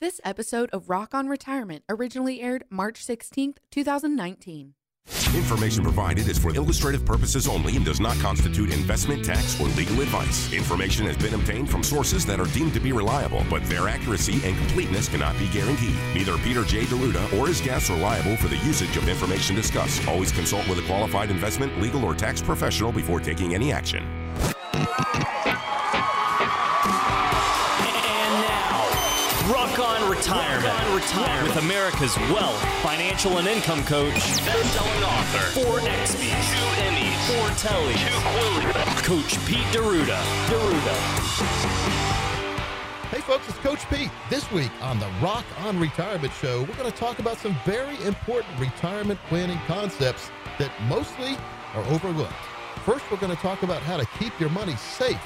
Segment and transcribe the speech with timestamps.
[0.00, 4.72] This episode of Rock on Retirement originally aired March 16th, 2019.
[5.34, 10.00] Information provided is for illustrative purposes only and does not constitute investment, tax, or legal
[10.00, 10.50] advice.
[10.54, 14.40] Information has been obtained from sources that are deemed to be reliable, but their accuracy
[14.42, 15.94] and completeness cannot be guaranteed.
[16.14, 16.86] Neither Peter J.
[16.86, 20.08] D'Arruda or his guests are liable for the usage of information discussed.
[20.08, 24.02] Always consult with a qualified investment, legal, or tax professional before taking any action.
[31.00, 34.12] Retirement, Rock with America's wealth, financial, and income coach,
[34.44, 40.20] best-selling author, four XBs, two Emmys, four Telly, two Quillies, Coach Pete D'Arruda.
[40.50, 40.94] D'Arruda.
[43.08, 44.10] Hey folks, it's Coach Pete.
[44.28, 47.96] This week on the Rock on Retirement Show, we're going to talk about some very
[48.04, 51.34] important retirement planning concepts that mostly
[51.74, 52.32] are overlooked.
[52.84, 55.18] First, we're going to talk about how to keep your money safe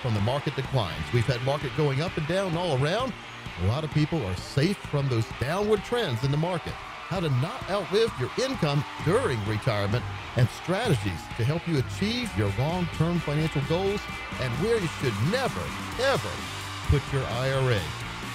[0.00, 1.04] from the market declines.
[1.12, 3.12] We've had market going up and down all around.
[3.62, 6.72] A lot of people are safe from those downward trends in the market.
[6.72, 10.04] How to not outlive your income during retirement
[10.36, 14.00] and strategies to help you achieve your long-term financial goals
[14.40, 15.60] and where you should never,
[16.00, 16.30] ever
[16.86, 17.80] put your IRA.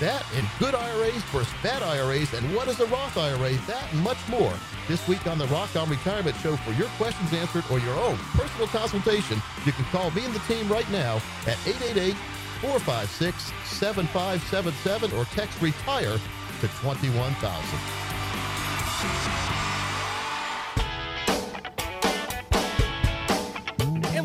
[0.01, 4.03] That and good IRAs versus bad IRAs and what is a Roth IRA, that and
[4.03, 4.53] much more.
[4.89, 8.17] This week on the Rock on Retirement Show for your questions answered or your own
[8.33, 12.15] personal consultation, you can call me and the team right now at 888
[12.63, 16.17] 456 7577 or text retire
[16.61, 19.52] to 21000.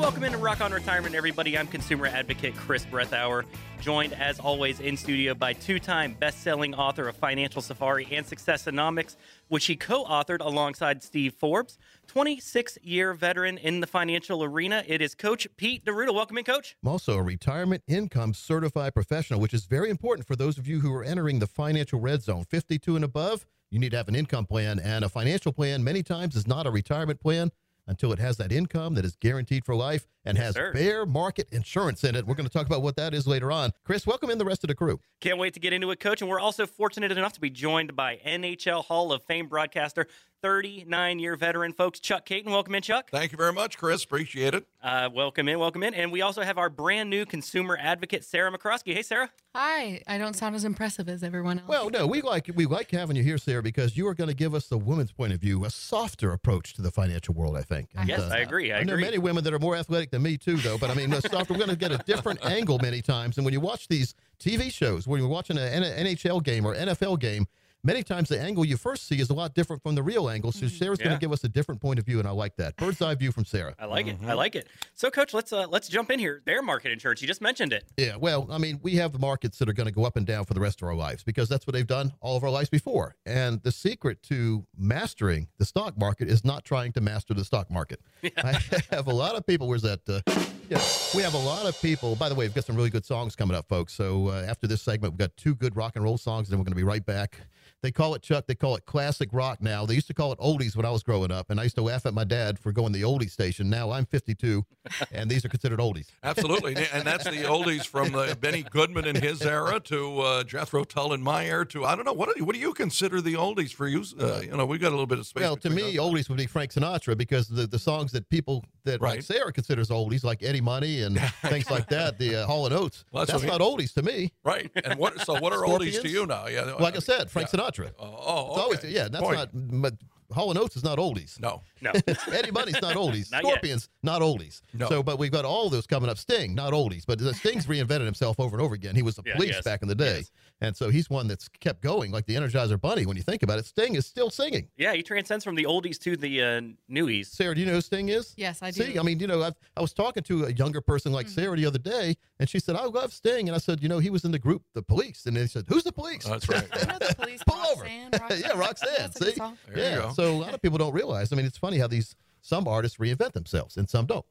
[0.08, 1.58] Welcome into Rock on Retirement, everybody.
[1.58, 3.44] I'm consumer advocate Chris Brethauer,
[3.82, 8.24] joined as always in studio by two time best selling author of Financial Safari and
[8.24, 9.16] Successonomics,
[9.48, 11.76] which he co authored alongside Steve Forbes.
[12.06, 14.82] 26 year veteran in the financial arena.
[14.86, 16.14] It is Coach Pete D'Arruda.
[16.14, 16.74] Welcome in, Coach.
[16.82, 20.80] I'm also a retirement income certified professional, which is very important for those of you
[20.80, 23.44] who are entering the financial red zone 52 and above.
[23.70, 26.66] You need to have an income plan, and a financial plan many times is not
[26.66, 27.52] a retirement plan
[27.88, 30.72] until it has that income that is guaranteed for life and Yes, has sir.
[30.72, 32.26] bear market insurance in it.
[32.26, 33.72] We're going to talk about what that is later on.
[33.84, 35.00] Chris, welcome in the rest of the crew.
[35.20, 36.20] Can't wait to get into it, Coach.
[36.20, 40.06] And we're also fortunate enough to be joined by NHL Hall of Fame broadcaster,
[40.42, 42.46] 39 year veteran, folks, Chuck Kaiton.
[42.50, 43.10] Welcome in, Chuck.
[43.10, 44.04] Thank you very much, Chris.
[44.04, 44.66] Appreciate it.
[44.82, 45.94] Uh, welcome in, welcome in.
[45.94, 48.94] And we also have our brand new consumer advocate, Sarah McCroskey.
[48.94, 49.30] Hey, Sarah.
[49.54, 51.68] Hi, I don't sound as impressive as everyone else.
[51.68, 54.36] Well, no, we like we like having you here, Sarah, because you are going to
[54.36, 57.56] give us the woman's point of view, a softer approach to the financial world.
[57.56, 57.88] I think.
[57.96, 58.72] And, Yes, uh, I agree.
[58.72, 59.04] I know agree.
[59.04, 60.78] many women that are more athletic than me too, though.
[60.78, 61.54] But I mean, the softer.
[61.54, 63.38] We're going to get a different angle many times.
[63.38, 67.18] And when you watch these TV shows, when you're watching an NHL game or NFL
[67.18, 67.46] game,
[67.88, 70.52] many times the angle you first see is a lot different from the real angle.
[70.52, 72.76] So Sarah's going to give us a different point of view, and I like that
[72.76, 73.74] bird's eye view from Sarah.
[73.78, 74.24] I like Mm-hmm.
[74.24, 74.30] it.
[74.30, 74.68] I like it.
[74.94, 76.42] So, Coach, let's uh, let's jump in here.
[76.44, 77.22] Bear market insurance.
[77.22, 77.84] You just mentioned it.
[77.96, 80.26] Yeah, well, I mean, we have the markets that are going to go up and
[80.26, 82.50] down for the rest of our lives because that's what they've done all of our
[82.50, 83.16] lives before.
[83.26, 87.70] And the secret to mastering the stock market is not trying to master the stock
[87.70, 88.00] market.
[88.36, 88.60] I
[88.90, 89.66] have a lot of people.
[89.66, 90.00] Where's that?
[90.08, 90.20] Uh,
[90.68, 90.80] yeah,
[91.14, 92.14] we have a lot of people.
[92.16, 93.94] By the way, we've got some really good songs coming up, folks.
[93.94, 96.58] So uh, after this segment, we've got two good rock and roll songs, and then
[96.58, 97.38] we're going to be right back.
[97.82, 98.46] They call it Chuck.
[98.46, 99.86] They call it classic rock now.
[99.86, 101.82] They used to call it oldies when I was growing up, and I used to
[101.82, 103.70] laugh at my dad for going the oldie station.
[103.70, 104.64] Now I'm 52,
[105.12, 106.06] and these are considered oldies.
[106.22, 106.76] Absolutely.
[106.92, 111.12] and that's the oldies from the Benny Goodman in his era to uh, Jethro Tull
[111.12, 113.34] in my era to, I don't know, what do you, what do you consider the
[113.34, 114.04] oldies for you?
[114.18, 115.42] Uh, you know, we got a little bit of space.
[115.42, 119.00] Well, to me, oldies would be Frank Sinatra because the, the songs that people that
[119.00, 119.24] like Right.
[119.24, 123.04] Sarah considers oldies, like Eddie Money and things like that, the uh, Hall and Oates.
[123.10, 124.32] Well, that's that's not oldies to me.
[124.44, 124.70] Right.
[124.84, 126.46] And what, so what are oldies to you now?
[126.46, 126.74] Yeah.
[126.78, 127.60] Like I said, Frank yeah.
[127.60, 127.67] Sinatra.
[127.98, 129.08] Oh, oh, It's always yeah.
[129.08, 129.36] That's Point.
[129.36, 129.48] not.
[129.52, 129.94] But
[130.32, 131.40] Hall and Oates is not oldies.
[131.40, 131.62] No.
[131.80, 131.92] No.
[132.32, 133.30] Eddie Money's not oldies.
[133.32, 133.52] Not yet.
[133.52, 134.60] Scorpions not oldies.
[134.74, 134.88] No.
[134.88, 136.18] So, but we've got all those coming up.
[136.18, 138.94] Sting not oldies, but Sting's reinvented himself over and over again.
[138.94, 139.64] He was the Yeah, police yes.
[139.64, 140.30] back in the day, Yes.
[140.60, 143.06] and so he's one that's kept going, like the Energizer Bunny.
[143.06, 144.68] When you think about it, Sting is still singing.
[144.76, 147.26] Yeah, he transcends from the oldies to the uh, newies.
[147.26, 148.34] Sarah, do you know who Sting is?
[148.36, 148.84] Yes, I do.
[148.84, 151.56] See, I mean, you know, I've, I was talking to a younger person like Sarah
[151.56, 154.10] the other day, and she said, "I love Sting," and I said, "You know, he
[154.10, 156.66] was in the group, the Police," and they said, "Who's the Police?" Oh, That's right.
[156.80, 157.82] You know the police Pull over.
[157.82, 158.40] Roxanne, Roxanne.
[158.40, 158.88] yeah, Roxanne.
[158.98, 159.58] That's see, song.
[159.68, 159.96] There you yeah.
[159.96, 160.12] go.
[160.12, 161.32] So a lot of people don't realize.
[161.32, 164.24] I mean, it's funny how these some artists reinvent themselves and some don't.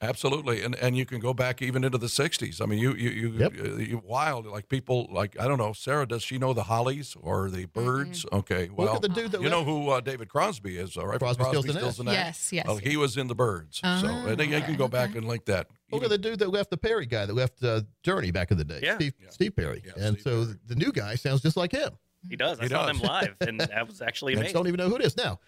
[0.00, 2.60] Absolutely, and and you can go back even into the '60s.
[2.60, 3.54] I mean, you you you, Yep.
[3.54, 5.72] you, you wild like people like I don't know.
[5.72, 8.26] Sarah, does she know the Hollies or the Byrds?
[8.32, 11.06] Okay, well, Look at the dude that you know who uh, David Crosby is, all
[11.06, 11.18] right?
[11.18, 12.16] from Crosby, Stills, and Nash.
[12.16, 12.26] Nash.
[12.26, 14.88] Yes, yes, Well, he was in the Byrds, so Ah, I think you can go
[14.88, 15.18] back okay.
[15.18, 15.68] and link that.
[15.90, 18.50] Look Even- at the dude that left the Perry guy that left uh, Journey back
[18.50, 18.96] in the day, Yeah.
[18.96, 19.30] Steve, Yeah.
[19.30, 19.82] Steve Perry.
[19.86, 20.58] Yeah, and Steve so Perry.
[20.66, 21.92] the new guy sounds just like him.
[22.28, 22.58] He does.
[22.58, 22.98] I He saw does.
[22.98, 24.54] them live, and that was actually I amazing.
[24.54, 25.40] don't even know who it is now.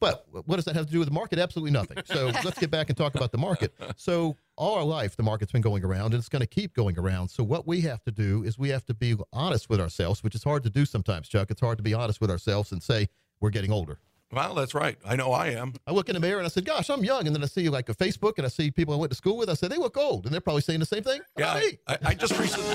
[0.00, 1.38] But what does that have to do with the market?
[1.38, 1.98] Absolutely nothing.
[2.06, 3.74] So let's get back and talk about the market.
[3.96, 6.98] So all our life, the market's been going around, and it's going to keep going
[6.98, 7.28] around.
[7.28, 10.34] So what we have to do is we have to be honest with ourselves, which
[10.34, 11.50] is hard to do sometimes, Chuck.
[11.50, 13.08] It's hard to be honest with ourselves and say
[13.40, 13.98] we're getting older.
[14.34, 14.98] Well, that's right.
[15.06, 15.74] I know I am.
[15.86, 17.68] I look in the mirror and I said, "Gosh, I'm young." And then I see
[17.68, 19.48] like a Facebook and I see people I went to school with.
[19.48, 21.20] I said, "They look old," and they're probably saying the same thing.
[21.38, 21.78] Yeah, I.
[21.86, 22.74] I, I just recently.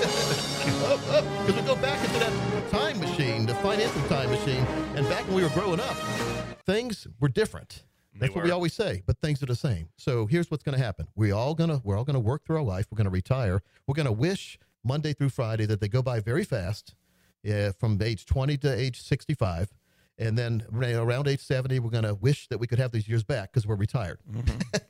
[0.60, 4.64] Because we go back into that time machine, the financial time machine,
[4.94, 5.96] and back when we were growing up,
[6.66, 7.84] things were different.
[8.18, 9.88] That's what we always say, but things are the same.
[9.96, 12.62] So here's what's going to happen: we all gonna we're all gonna work through our
[12.62, 12.86] life.
[12.90, 13.62] We're gonna retire.
[13.86, 16.94] We're gonna wish Monday through Friday that they go by very fast,
[17.50, 19.70] uh, from age 20 to age 65.
[20.20, 23.24] And then around age 70, we're going to wish that we could have these years
[23.24, 24.18] back because we're retired.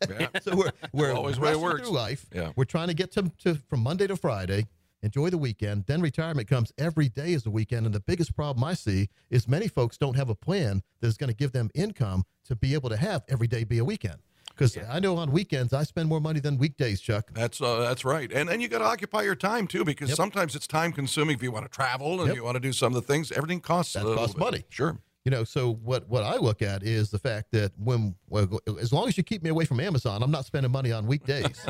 [0.09, 0.27] Yeah.
[0.43, 1.83] So we're we're Always way it works.
[1.83, 2.27] through life.
[2.35, 2.51] Yeah.
[2.57, 4.67] We're trying to get to, to from Monday to Friday,
[5.03, 5.85] enjoy the weekend.
[5.87, 9.47] Then retirement comes every day is the weekend, and the biggest problem I see is
[9.47, 12.75] many folks don't have a plan that is going to give them income to be
[12.75, 14.17] able to have every day be a weekend.
[14.49, 17.31] Because I know on weekends I spend more money than weekdays, Chuck.
[17.33, 20.17] That's uh, that's right, and and you got to occupy your time too, because Yep.
[20.17, 22.37] sometimes it's time consuming if you want to travel and Yep.
[22.37, 23.31] you want to do some of the things.
[23.33, 24.65] Everything costs That a costs money.
[24.71, 24.99] Sure.
[25.25, 28.91] You know, so what what I look at is the fact that when well, as
[28.93, 31.61] long as you keep me away from Amazon, I'm not spending money on weekdays.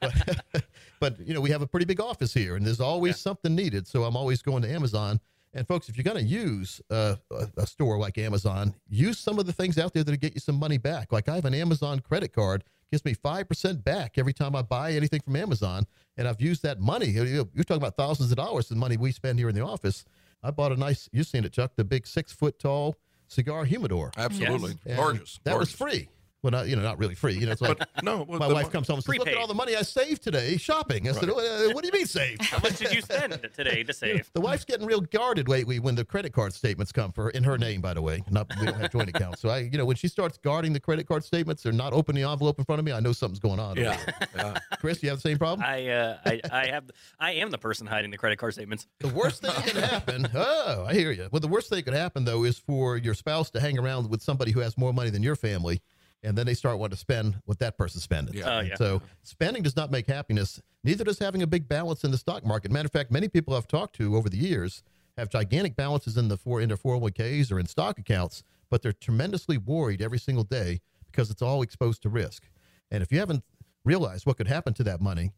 [0.00, 0.44] but,
[1.00, 3.86] but you know, we have a pretty big office here, and there's always something needed.
[3.86, 5.20] So I'm always going to Amazon.
[5.52, 9.38] And folks, if you're going to use uh, a, a store like Amazon, use some
[9.38, 11.12] of the things out there that'll get you some money back.
[11.12, 14.62] Like I have an Amazon credit card, gives me five percent back every time I
[14.62, 15.86] buy anything from Amazon,
[16.16, 17.06] and I've used that money.
[17.06, 20.04] You're talking about thousands of dollars in money we spend here in the office.
[20.42, 22.96] I bought a nice, you've seen it, Chuck, the big six foot tall
[23.28, 24.10] cigar humidor.
[24.16, 24.76] Absolutely.
[24.86, 25.38] And Gorgeous.
[25.44, 25.98] That was Gorgeous.
[25.98, 26.08] free.
[26.42, 27.34] Well, not, you know, not really free.
[27.34, 29.28] You know, it's like But no, well, my wife mo- comes home and says, "Look
[29.28, 31.36] at all the money I saved today shopping." I said, Right.
[31.36, 34.30] "Uh, "What do you mean saved?" How much did you spend today to save?
[34.32, 37.44] The wife's getting real guarded lately when the credit card statements come for her in
[37.44, 38.22] her name, by the way.
[38.30, 40.80] Not we don't have joint accounts, so I, you know, when she starts guarding the
[40.80, 43.38] credit card statements or not opening the envelope in front of me, I know something's
[43.38, 43.76] going on.
[43.76, 43.96] Yeah.
[44.06, 44.28] there.
[44.36, 44.58] yeah.
[44.80, 45.66] Chris, you have the same problem.
[45.68, 46.84] I, uh, I, I have,
[47.18, 48.86] I am the person hiding the credit card statements.
[49.00, 50.28] The worst thing that can happen.
[50.34, 51.28] Oh, I hear you.
[51.30, 54.08] Well, the worst thing that could happen though is for your spouse to hang around
[54.08, 55.82] with somebody who has more money than your family,
[56.22, 58.34] and then they start wanting to spend what that person's spending.
[58.34, 58.58] Yeah.
[58.58, 58.74] Oh, yeah.
[58.76, 60.60] So spending does not make happiness.
[60.84, 62.70] Neither does having a big balance in the stock market.
[62.70, 64.82] Matter of fact, many people I've talked to over the years
[65.16, 68.92] have gigantic balances in the four in their 401ks or in stock accounts, but they're
[68.92, 70.80] tremendously worried every single day
[71.10, 72.44] because it's all exposed to risk.
[72.90, 73.44] And if you haven't
[73.84, 75.32] realized what could happen to that money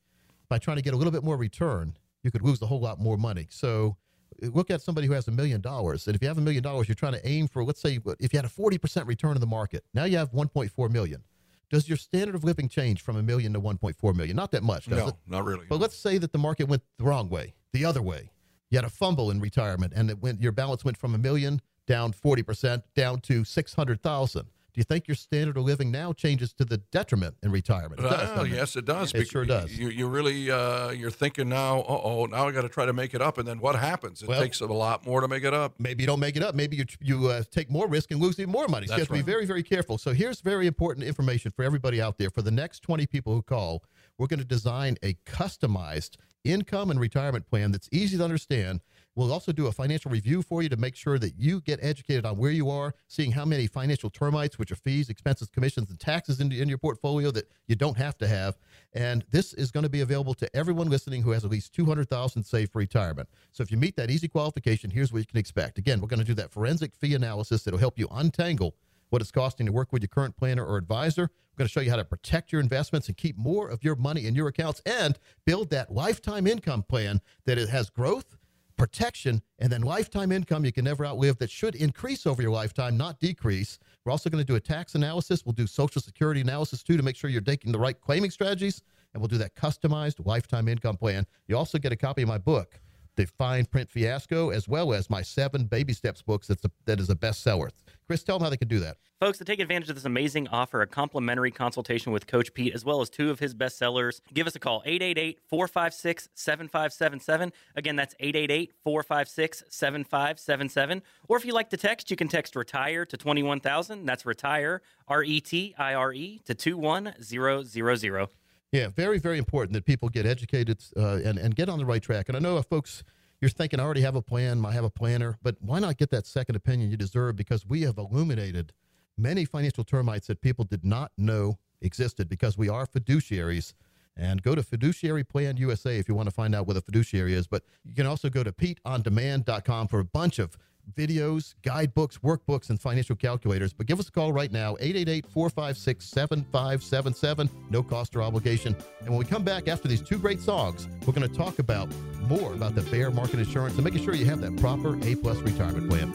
[0.48, 3.00] by trying to get a little bit more return, you could lose a whole lot
[3.00, 3.46] more money.
[3.50, 3.96] So
[4.42, 6.06] look at somebody who has a million dollars.
[6.06, 8.32] And if you have a million dollars, you're trying to aim for, let's say, if
[8.32, 11.22] you had a 40% return in the market, now you have 1.4 million.
[11.70, 14.36] Does your standard of living change from a million to 1.4 million?
[14.36, 15.14] Not that much, does No, it?
[15.26, 15.66] not really.
[15.68, 18.30] But let's say that the market went the wrong way, the other way.
[18.70, 21.60] You had a fumble in retirement, and it went, your balance went from a million
[21.86, 24.46] down 40%, down to 600,000.
[24.74, 28.00] Do you think your standard of living now changes to the detriment in retirement?
[28.00, 29.12] It does, Well, yes, it does.
[29.12, 29.70] It sure does.
[29.76, 33.12] You, you really, uh, you're thinking now, oh, now I got to try to make
[33.12, 33.36] it up.
[33.36, 34.22] And then what happens?
[34.22, 35.74] It Well- takes a lot more to make it up.
[35.78, 36.54] maybe you don't make it up.
[36.54, 38.86] Maybe you you uh, take more risk and lose even more money.
[38.86, 39.98] So you That's have to be very very careful.
[39.98, 42.30] So here's very important information for everybody out there.
[42.30, 43.82] For the next 20 people who call,
[44.16, 48.80] we're going to design a customized income and retirement plan that's easy to understand.
[49.14, 52.24] We'll also do a financial review for you to make sure that you get educated
[52.24, 56.00] on where you are, seeing how many financial termites, which are fees, expenses, commissions, and
[56.00, 58.56] taxes in, in your portfolio that you don't have to have.
[58.94, 62.42] And this is going to be available to everyone listening who has at least 200,000
[62.42, 63.28] saved for retirement.
[63.52, 65.76] So if you meet that easy qualification, here's what you can expect.
[65.76, 68.74] Again, we're going to do that forensic fee analysis that'll help you untangle
[69.12, 71.22] what it's costing to work with your current planner or advisor.
[71.22, 73.94] We're going to show you how to protect your investments and keep more of your
[73.94, 78.38] money in your accounts and build that lifetime income plan that it has growth,
[78.78, 82.96] protection, and then lifetime income you can never outlive that should increase over your lifetime,
[82.96, 83.78] not decrease.
[84.06, 85.44] We're also going to do a tax analysis.
[85.44, 88.80] We'll do Social Security analysis too to make sure you're taking the right claiming strategies,
[89.12, 91.26] and we'll do that customized lifetime income plan.
[91.48, 92.80] You also get a copy of my book,
[93.16, 96.98] The Fine Print Fiasco, as well as my seven baby steps books that's a, that
[96.98, 97.68] is a bestseller.
[98.06, 98.96] Chris, tell them how they can do that.
[99.20, 102.84] Folks, to take advantage of this amazing offer, a complimentary consultation with Coach Pete, as
[102.84, 107.52] well as two of his bestsellers, give us a call, 888 456 7577.
[107.76, 111.02] Again, that's 888 456 7577.
[111.28, 114.04] Or if you like to text, you can text retire to 21000.
[114.04, 118.28] That's retire, R E T I R E, to 21000.
[118.72, 122.02] Yeah, very, very important that people get educated uh, and, and get on the right
[122.02, 122.28] track.
[122.28, 123.04] And I know if folks,
[123.42, 126.10] you're thinking, I already have a plan, I have a planner, but why not get
[126.10, 127.34] that second opinion you deserve?
[127.34, 128.72] Because we have illuminated
[129.18, 133.74] many financial termites that people did not know existed because we are fiduciaries.
[134.14, 137.32] And go to Fiduciary Plan USA if you want to find out what a fiduciary
[137.32, 137.46] is.
[137.46, 140.58] But you can also go to PeteOnDemand.com for a bunch of
[140.94, 143.72] videos, guidebooks, workbooks, and financial calculators.
[143.72, 147.50] But give us a call right now, 888 456 7577.
[147.70, 148.76] No cost or obligation.
[149.00, 151.88] And when we come back after these two great songs, we're going to talk about
[152.28, 155.38] more about the bear market insurance and making sure you have that proper A plus
[155.38, 156.12] retirement plan.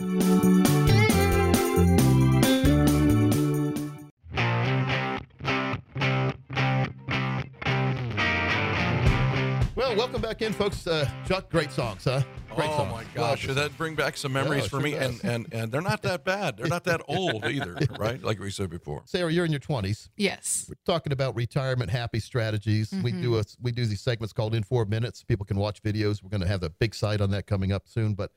[9.97, 10.85] Welcome back in, folks.
[10.85, 12.21] Uh, Chuck, great songs, huh?
[12.55, 12.91] Great oh songs.
[12.91, 15.23] my gosh, Love that bring back some memories Yeah, for sure me, does.
[15.23, 16.57] and, and and they're not that bad.
[16.57, 18.21] They're not that old either, right?
[18.21, 19.01] Like we said before.
[19.05, 20.09] Sarah, you're in your 20s.
[20.17, 20.65] Yes.
[20.69, 22.93] We're talking about retirement happy strategies.
[23.03, 25.23] We do a we do these segments called in four minutes.
[25.23, 26.23] People can watch videos.
[26.23, 28.13] We're going to have the big site on that coming up soon.
[28.13, 28.31] But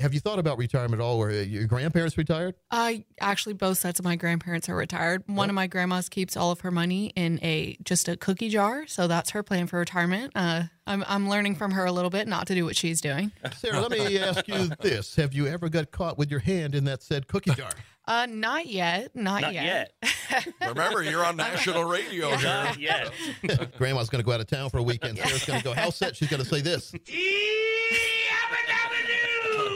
[0.00, 1.18] have you thought about retirement at all?
[1.18, 2.54] Where your grandparents retired?
[2.70, 5.22] Uh, actually, both sets of my grandparents are retired.
[5.26, 8.86] One of my grandmas keeps all of her money in a just a cookie jar,
[8.86, 10.32] so that's her plan for retirement.
[10.34, 13.30] Uh, I'm I'm learning from her a little bit not to do what she's doing.
[13.56, 16.84] Sarah, let me ask you this: Have you ever got caught with your hand in
[16.84, 17.70] that said cookie jar?
[18.06, 19.92] Uh, not yet, not, Not yet.
[20.66, 22.48] Remember, you're on national radio here.
[22.48, 23.12] Not yet.
[23.78, 25.16] Grandma's going to go out of town for a weekend.
[25.18, 26.16] Sarah's going to go house set.
[26.16, 26.92] She's going to say this.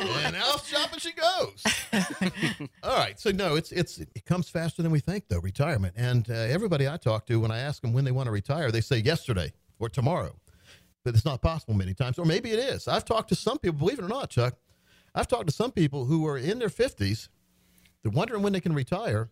[0.09, 1.65] And out shopping she goes.
[2.83, 5.41] All right, so no, it's it's it comes faster than we think though.
[5.41, 8.33] Retirement, and uh, everybody I talk to when I ask them when they want to
[8.33, 10.37] retire, they say yesterday or tomorrow,
[11.05, 12.89] but it's not possible many times, or maybe it is.
[12.89, 14.55] I've talked to some people, believe it or not, Chuck.
[15.15, 17.29] I've talked to some people who are in their fifties,
[18.03, 19.31] they're wondering when they can retire.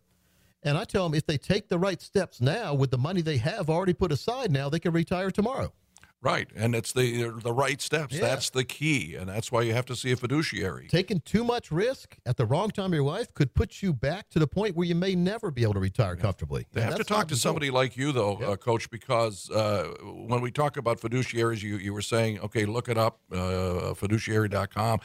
[0.64, 3.38] And I tell them if they take the right steps now with the money they
[3.38, 5.72] have already put aside now, they can retire tomorrow.
[6.22, 8.14] Right, and it's the the right steps.
[8.14, 8.20] Yeah.
[8.20, 10.86] That's the key, and that's why you have to see a fiduciary.
[10.86, 14.30] Taking too much risk at the wrong time of your life could put you back
[14.30, 16.68] to the point where you may never be able to retire comfortably.
[16.72, 20.40] They And have to talk to somebody like you, though, uh, Coach, because uh, when
[20.40, 25.00] we talk about fiduciaries, you, you were saying, okay, look it up, uh, fiduciary.com.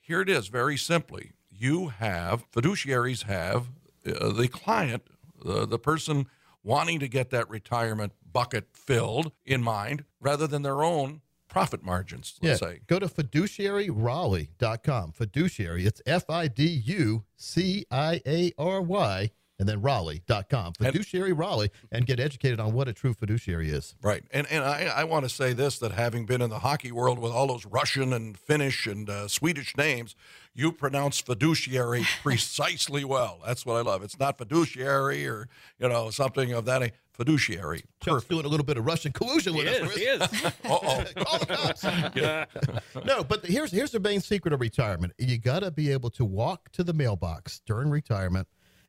[0.00, 1.32] Here it is, very simply.
[1.50, 3.68] You have, fiduciaries have
[4.04, 5.04] uh, the client,
[5.46, 6.26] uh, the person
[6.64, 12.38] wanting to get that retirement bucket filled in mind rather than their own profit margins,
[12.42, 12.80] let's say.
[12.86, 15.12] go to fiduciaryraleigh.com.
[15.12, 20.74] Fiduciary, it's F I D U C I A R Y, and then Raleigh.com.
[20.74, 23.94] Fiduciary Raleigh, and get educated on what a true fiduciary is.
[24.02, 24.22] Right.
[24.30, 27.18] And and I, I want to say this that having been in the hockey world
[27.18, 30.14] with all those Russian and Finnish and uh, Swedish names,
[30.54, 33.40] you pronounce fiduciary precisely well.
[33.46, 34.02] That's what I love.
[34.02, 35.48] It's not fiduciary or,
[35.78, 36.92] you know, something of that.
[37.12, 37.82] Fiduciary.
[38.00, 39.80] Chuck's doing a little bit of Russian collusion with He us.
[39.80, 39.88] is.
[39.90, 39.96] Chris.
[39.98, 40.44] He is.
[40.64, 41.04] Uh-oh.
[41.24, 43.04] Call the cops.
[43.04, 45.12] no, but here's here's the main secret of retirement.
[45.18, 48.46] You got to be able to walk to the mailbox during retirement,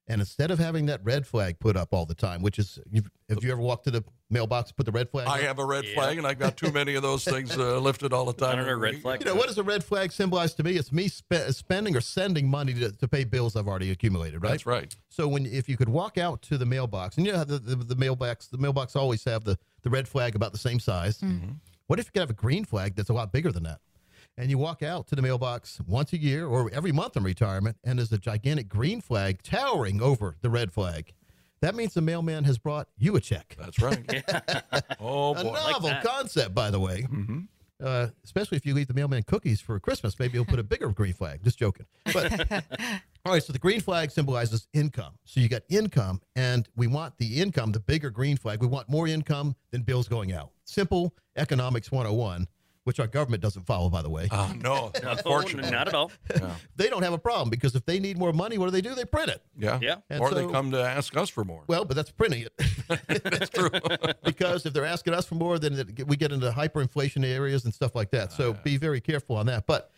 [0.10, 3.10] and instead of having that red flag put up all the time, which is, you've,
[3.30, 5.28] you ever walked to the mailbox, put the red flag?
[5.28, 5.42] I up?
[5.42, 8.26] have a red flag, and I've got too many of those things uh, lifted all
[8.26, 8.54] the time.
[8.54, 9.22] I don't know, red flag.
[9.22, 10.72] You know what does a red flag symbolize to me?
[10.72, 14.42] It's me spe- spending or sending money to, to pay bills I've already accumulated.
[14.42, 14.50] Right.
[14.50, 14.96] That's right.
[15.10, 17.60] So when if you could walk out to the mailbox, and you know how the,
[17.60, 21.24] the, the mailbox the mailbox always have the, the red flag about the same size.
[21.86, 23.80] What if you could have a green flag that's a lot bigger than that?
[24.40, 27.76] And you walk out to the mailbox once a year or every month in retirement,
[27.84, 31.12] and there's a gigantic green flag towering over the red flag.
[31.60, 33.58] That means the mailman has brought you a check.
[33.60, 34.24] That's right.
[35.02, 35.42] Oh, boy.
[35.42, 36.06] A novel that.
[36.06, 37.06] concept, by the way.
[37.84, 40.88] Uh, especially if you leave the mailman cookies for Christmas, maybe he'll put a bigger
[40.90, 41.44] green flag.
[41.44, 41.86] Just joking.
[42.14, 42.52] But
[43.26, 45.16] all right, so the green flag symbolizes income.
[45.26, 48.62] So you got income, and we want the income, the bigger green flag.
[48.62, 50.52] We want more income than bills going out.
[50.64, 52.48] Simple economics 101,
[52.90, 54.28] which our government doesn't follow, by the way.
[54.32, 54.92] Oh, no.
[55.04, 55.70] Unfortunately.
[55.70, 56.12] not at all.
[56.76, 58.96] They don't have a problem because if they need more money, what do they do?
[58.96, 59.44] They print it.
[59.56, 59.78] Yeah.
[59.80, 59.98] Yeah.
[60.10, 61.66] And Or they come to ask us for more.
[61.68, 62.54] Well, but that's printing it.
[63.24, 63.70] That's true.
[64.24, 67.72] because if they're asking us for more, then it, we get into hyperinflation areas and
[67.72, 68.32] stuff like that.
[68.32, 69.68] So be very careful on that.
[69.68, 69.92] But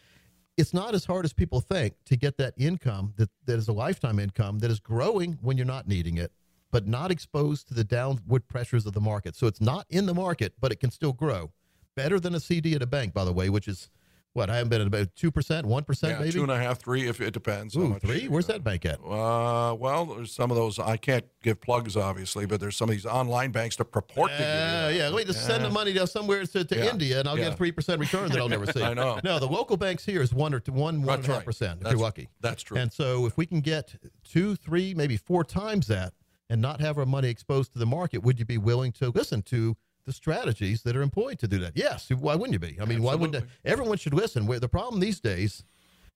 [0.58, 3.74] it's not as hard as people think to get that income that, that is a
[3.74, 6.34] lifetime income that is growing when you're not needing it,
[6.72, 9.38] but not exposed to the downward pressures of the market.
[9.38, 11.54] So it's not in the market, but it can still grow.
[11.96, 13.90] Better than a CD at a bank, by the way, which is
[14.34, 16.32] what I haven't been at about two percent, one percent, yeah, maybe.
[16.32, 17.76] two and a half, three, if it depends.
[17.76, 18.30] Ooh, three.
[18.30, 19.00] Where's that bank at?
[19.04, 20.80] Uh, well, there's some of those.
[20.80, 24.38] I can't give plugs, obviously, but there's some of these online banks that purport to
[24.38, 24.54] give you.
[24.54, 26.92] Uh, yeah, let me just send the money to somewhere to, to Yeah.
[26.92, 27.50] India, and I'll Yeah.
[27.50, 28.82] get three percent return that I'll never see.
[28.82, 29.20] I know.
[29.22, 31.82] No, the local banks here is one or two, one, one and a half percent
[31.82, 32.30] if you're lucky.
[32.40, 32.78] that's true.
[32.78, 33.94] And so, if we can get
[34.24, 36.14] two, three, maybe four times that,
[36.50, 39.42] and not have our money exposed to the market, would you be willing to listen
[39.44, 41.74] to the strategies that are employed to do that?
[41.76, 42.10] Yes.
[42.10, 42.80] Why wouldn't you be?
[42.82, 43.72] I mean, why wouldn't Absolutely.
[43.72, 44.48] everyone should listen?
[44.48, 45.64] Where the problem these days,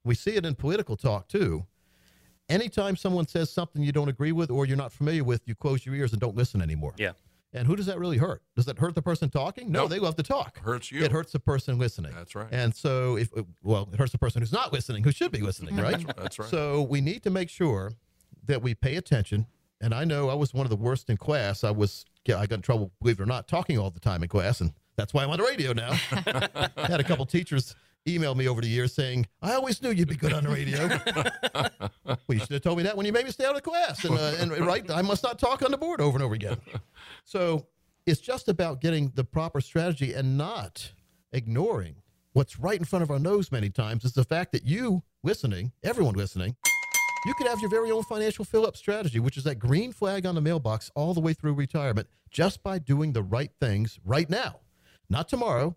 [0.03, 1.65] we see it in political talk too.
[2.47, 5.85] Anytime someone says something you don't agree with or you're not familiar with, you close
[5.85, 6.93] your ears and don't listen anymore.
[6.97, 7.13] Yeah.
[7.53, 8.43] And who does that really hurt?
[8.55, 9.71] Does that hurt the person talking?
[9.71, 10.57] No, they love to talk.
[10.57, 11.03] It Hurts you.
[11.03, 12.11] It hurts the person listening.
[12.13, 12.49] That's right.
[12.51, 15.39] And so, if uh, well, it hurts the person who's not listening, who should be
[15.39, 16.05] listening, right?
[16.17, 16.49] That's right.
[16.49, 17.93] So we need to make sure
[18.45, 19.47] that we pay attention.
[19.79, 21.63] And I know I was one of the worst in class.
[21.63, 24.29] I was I got in trouble, believe it or not, talking all the time in
[24.29, 25.91] class, and that's why I'm on the radio now.
[26.11, 27.75] I had a couple teachers
[28.07, 30.87] email me over the years saying, "I always knew you'd be good on the radio."
[32.05, 34.03] well, you should have told me that when you made me stay out of class,
[34.05, 36.57] and, uh, and right, I must not talk on the board over and over again.
[37.23, 37.67] So
[38.05, 40.91] it's just about getting the proper strategy and not
[41.31, 41.95] ignoring
[42.33, 45.71] what's right in front of our nose many times is the fact that you listening,
[45.83, 46.55] everyone listening,
[47.25, 50.25] you could have your very own financial fill up strategy, which is that green flag
[50.25, 54.29] on the mailbox all the way through retirement just by doing the right things right
[54.29, 54.59] now.
[55.09, 55.75] Not tomorrow,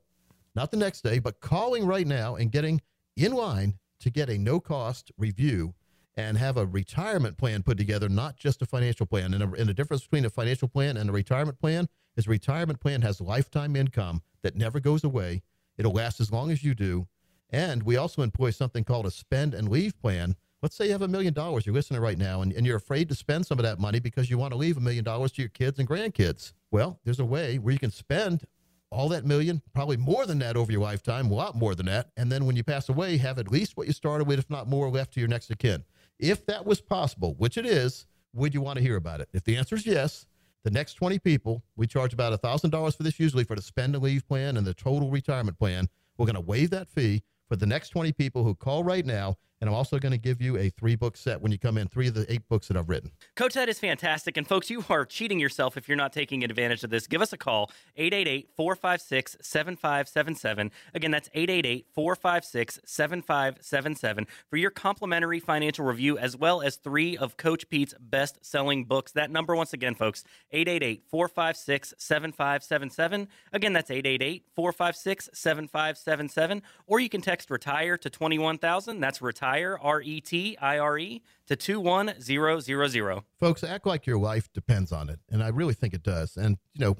[0.54, 2.80] not the next day, but calling right now and getting
[3.16, 5.74] in line to get a no cost review
[6.16, 9.32] and have a retirement plan put together, not just a financial plan.
[9.32, 12.30] And, a, and the difference between a financial plan and a retirement plan is a
[12.30, 15.42] retirement plan has lifetime income that never goes away.
[15.76, 17.06] It'll last as long as you do.
[17.50, 20.34] And we also employ something called a spend and leave plan.
[20.60, 23.08] Let's say you have a million dollars, you're listening right now, and, and you're afraid
[23.10, 25.42] to spend some of that money because you want to leave a million dollars to
[25.42, 26.52] your kids and grandkids.
[26.72, 28.44] Well, there's a way where you can spend
[28.90, 32.10] all that million, probably more than that over your lifetime, a lot more than that.
[32.16, 34.66] And then when you pass away, have at least what you started with, if not
[34.66, 35.84] more, left to your next of kin.
[36.18, 39.28] If that was possible, which it is, would you want to hear about it?
[39.32, 40.26] If the answer is yes,
[40.64, 44.02] the next 20 people, we charge about $1,000 for this usually for the spend and
[44.02, 45.88] leave plan and the total retirement plan.
[46.16, 49.36] We're going to waive that fee for the next 20 people who call right now.
[49.60, 51.88] And I'm also going to give you a three book set when you come in,
[51.88, 53.10] three of the eight books that I've written.
[53.34, 54.36] Coach Ed is fantastic.
[54.36, 57.06] And folks, you are cheating yourself if you're not taking advantage of this.
[57.06, 60.70] Give us a call, 888 456 7577.
[60.94, 67.36] Again, that's 888 456 7577 for your complimentary financial review, as well as three of
[67.36, 69.12] Coach Pete's best selling books.
[69.12, 70.22] That number, once again, folks,
[70.52, 73.28] 888 456 7577.
[73.52, 76.62] Again, that's 888 456 7577.
[76.86, 79.00] Or you can text retire to 21000.
[79.00, 83.22] That's retire, R E T I R E, to 21000.
[83.40, 85.18] Folks, act like your life depends on it.
[85.30, 86.36] And I really think it does.
[86.36, 86.96] And, you know,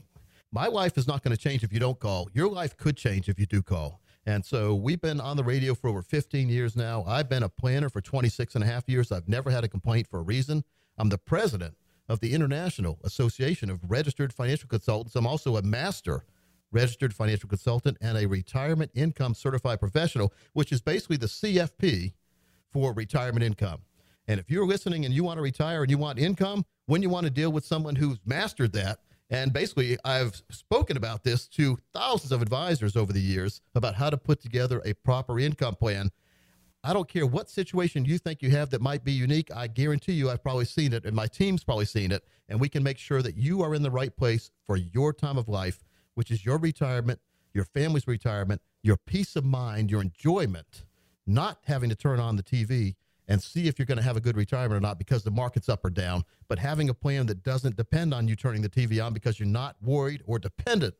[0.51, 2.29] my life is not going to change if you don't call.
[2.33, 4.01] Your life could change if you do call.
[4.25, 7.05] And so we've been on the radio for over 15 years now.
[7.07, 9.13] I've been a planner for 26 and a half years.
[9.13, 10.65] I've never had a complaint for a reason.
[10.99, 11.77] I'm the president
[12.09, 15.15] of the International Association of Registered Financial Consultants.
[15.17, 16.25] I'm also a master
[16.71, 22.13] registered financial consultant and a retirement income certified professional, which is basically the CFP
[22.79, 23.81] for retirement income.
[24.29, 27.11] And if you're listening and you want to retire and you want income, when you
[27.11, 31.77] want to deal with someone who's mastered that, and basically, I've spoken about this to
[31.93, 36.11] thousands of advisors over the years about how to put together a proper income plan.
[36.85, 39.51] I don't care what situation you think you have that might be unique.
[39.53, 42.23] I guarantee you, I've probably seen it, and my team's probably seen it.
[42.49, 45.37] And we can make sure that you are in the right place for your time
[45.37, 45.83] of life,
[46.15, 47.19] which is your retirement,
[47.53, 50.85] your family's retirement, your peace of mind, your enjoyment,
[51.29, 52.95] not having to turn on the TV
[53.29, 55.69] and see if you're going to have a good retirement or not because the market's
[55.69, 59.05] up or down, but having a plan that doesn't depend on you turning the TV
[59.05, 60.95] on because you're not worried or dependent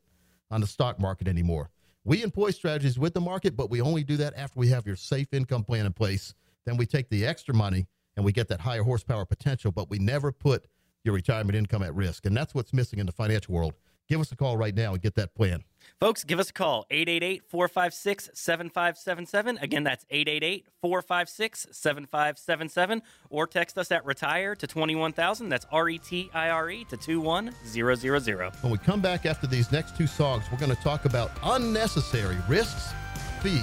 [0.51, 1.69] on the stock market anymore.
[2.05, 4.95] We employ strategies with the market, but we only do that after we have your
[4.95, 6.33] safe income plan in place.
[6.65, 9.99] Then we take the extra money and we get that higher horsepower potential, but we
[9.99, 10.67] never put
[11.03, 12.25] your retirement income at risk.
[12.25, 13.73] And that's what's missing in the financial world.
[14.07, 15.63] Give us a call right now and get that plan.
[15.99, 19.57] Folks, give us a call, 888 456 7577.
[19.57, 23.01] Again, that's 888 456 7577.
[23.29, 25.49] Or text us at retire to 21000.
[25.49, 28.53] That's R E T I R E to 21000.
[28.61, 32.37] When we come back after these next two songs, we're going to talk about unnecessary
[32.47, 32.93] risks,
[33.41, 33.59] fees,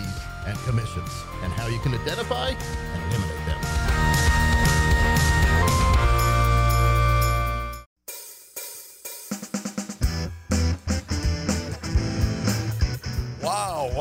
[0.46, 1.10] and commissions,
[1.42, 3.35] and how you can identify and eliminate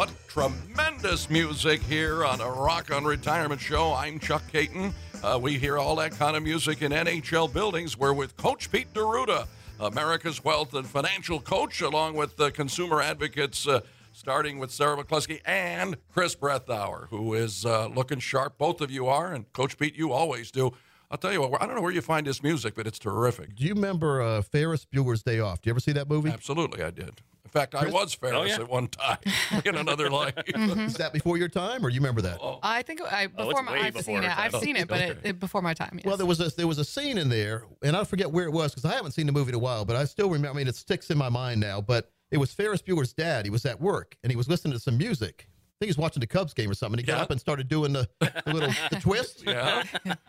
[0.05, 3.91] what tremendous music here on a Rock on Retirement show.
[3.93, 4.93] I'm Chuck Kaiton.
[5.23, 7.97] Uh, we hear all that kind of music in NHL buildings.
[7.97, 9.47] We're with Coach Pete D'Arruda,
[9.79, 15.41] America's wealth and financial coach, along with the consumer advocates, uh, starting with Sarah McCluskey
[15.43, 18.59] and Chris Brethauer, who is uh, looking sharp.
[18.59, 20.71] Both of you are, and Coach Pete, you always do.
[21.09, 23.55] I'll tell you what, I don't know where you find this music, but it's terrific.
[23.55, 25.61] Do you remember uh, Ferris Bueller's Day Off?
[25.61, 26.29] Do you ever see that movie?
[26.29, 27.21] Absolutely, I did.
[27.55, 28.55] In fact, I was Ferris Oh, yeah.
[28.55, 29.17] at one time
[29.65, 30.33] in another life.
[30.45, 32.39] Is that before your time, or you remember that?
[32.41, 32.59] Oh.
[32.61, 34.37] I think I Oh, before it's my way I've before seen her it.
[34.37, 35.11] I've seen it, but Okay.
[35.11, 35.91] it, it before my time.
[35.95, 36.05] Yes.
[36.05, 38.51] Well, there was a there was a scene in there, and I forget where it
[38.51, 40.49] was because I haven't seen the movie in a while, but I still remember.
[40.49, 41.79] I mean, it sticks in my mind now.
[41.79, 43.45] But it was Ferris Bueller's dad.
[43.45, 45.47] He was at work and he was listening to some music,
[45.79, 46.97] think he was watching the Cubs game or something.
[46.99, 49.43] He got up and started doing the, the little the twist.
[49.55, 49.83] Yeah.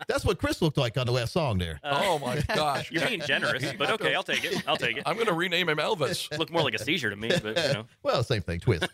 [0.07, 1.79] That's what Chris looked like on the last song there.
[1.83, 2.91] oh my gosh.
[2.91, 4.63] You're being generous, but okay, I'll take it.
[4.67, 5.03] I'll take it.
[5.05, 6.35] I'm going to rename him Elvis.
[6.37, 7.85] Look more like a seizure to me, but you know.
[8.03, 8.87] Well, same thing, twist.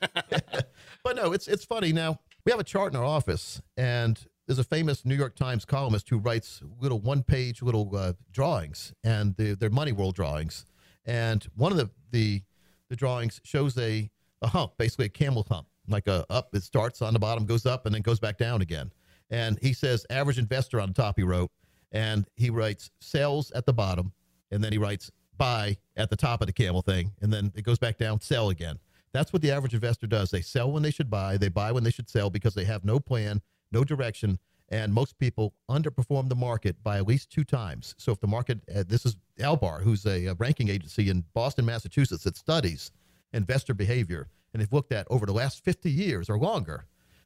[1.03, 1.91] but no, it's it's funny.
[1.93, 5.65] Now we have a chart in our office, and there's a famous New York Times
[5.65, 10.65] columnist who writes little one-page little uh, drawings, and they're, they're money world drawings.
[11.05, 12.43] And one of the the,
[12.89, 14.09] the drawings shows a
[14.41, 16.49] a hump, basically a camel hump, like a up.
[16.53, 18.91] It starts on the bottom, goes up, and then goes back down again.
[19.29, 21.17] And he says average investor on the top.
[21.17, 21.51] He wrote,
[21.91, 24.13] and he writes sales at the bottom,
[24.51, 27.63] and then he writes buy at the top of the camel thing, and then it
[27.63, 28.77] goes back down, sell again.
[29.13, 30.31] That's what the average investor does.
[30.31, 32.83] They sell when they should buy, they buy when they should sell because they have
[32.83, 33.41] no plan,
[33.71, 37.93] no direction, and most people underperform the market by at least two times.
[37.97, 41.65] So if the market, uh, this is Dalbar, who's a, a ranking agency in Boston,
[41.65, 42.91] Massachusetts, that studies
[43.33, 46.85] investor behavior, and they've looked at over the last 50 years or longer,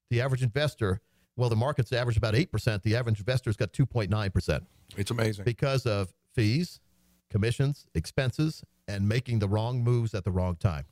[0.09, 1.01] the average investor,
[1.35, 2.81] well, the market's averaged about 8%.
[2.83, 4.61] The average investor's got 2.9%
[4.95, 5.45] It's amazing.
[5.45, 6.79] because of fees,
[7.29, 10.85] commissions, expenses, and making the wrong moves at the wrong time.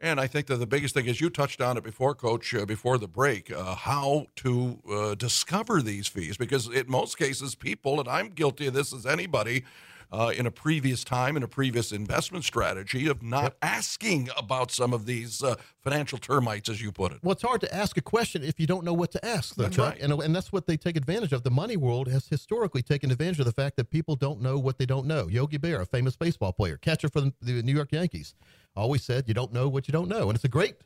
[0.00, 2.66] And I think that the biggest thing is you touched on it before, Coach, uh,
[2.66, 6.36] before the break, uh, how to uh, discover these fees.
[6.36, 9.64] Because in most cases, people, and I'm guilty of this as anybody,
[10.12, 14.92] uh, in a previous time, in a previous investment strategy, of not asking about some
[14.92, 17.18] of these uh, financial termites, as you put it.
[17.22, 19.78] Well, it's hard to ask a question if you don't know what to ask, That's
[19.78, 19.98] right.
[20.00, 21.42] And, and that's what they take advantage of.
[21.42, 24.78] The money world has historically taken advantage of the fact that people don't know what
[24.78, 25.28] they don't know.
[25.28, 28.34] Yogi Berra, a famous baseball player, catcher for the, the New York Yankees,
[28.76, 30.28] always said, You don't know what you don't know.
[30.28, 30.76] And it's a great,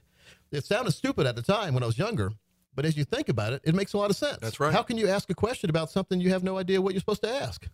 [0.50, 2.33] it sounded stupid at the time when I was younger.
[2.74, 4.38] But as you think about it, it makes a lot of sense.
[4.40, 4.72] That's right.
[4.72, 7.22] How can you ask a question about something you have no idea what you're supposed
[7.22, 7.66] to ask?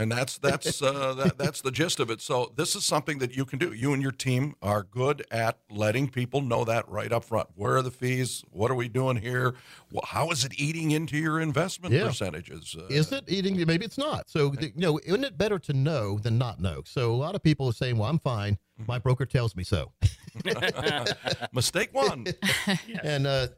[0.00, 2.20] And that's that's uh, that, that's the gist of it.
[2.20, 3.72] So this is something that you can do.
[3.72, 7.48] You and your team are good at letting people know that right up front.
[7.54, 8.42] Where are the fees?
[8.50, 9.54] What are we doing here?
[9.94, 12.06] Wh- How is it eating into your investment Yeah.
[12.08, 12.76] percentages?
[12.78, 13.56] Uh, Is it eating?
[13.66, 14.28] Maybe it's not.
[14.30, 16.82] So, you know, isn't it better to know than not know?
[16.86, 18.58] So, a lot of people are saying, well, I'm fine.
[18.86, 19.92] My broker tells me so.
[21.52, 22.26] mistake one?
[23.02, 23.48] And uh,